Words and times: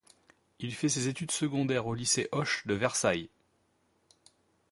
Il 0.57 0.73
fait 0.73 0.89
ses 0.89 1.09
études 1.09 1.29
secondaires 1.29 1.85
au 1.85 1.93
Lycée 1.93 2.27
Hoche 2.31 2.65
de 2.65 2.73
Versailles. 2.73 3.29